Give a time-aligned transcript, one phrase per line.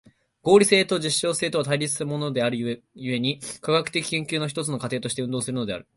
[0.41, 5.87] 合理性と実証性とは対立するものである故に、科学的研究は一つの過程として運動するのである。